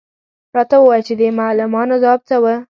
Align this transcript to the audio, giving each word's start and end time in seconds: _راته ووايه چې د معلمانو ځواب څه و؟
_راته 0.55 0.75
ووايه 0.79 1.05
چې 1.07 1.13
د 1.19 1.21
معلمانو 1.39 1.95
ځواب 2.03 2.19
څه 2.29 2.35
و؟ 2.43 2.45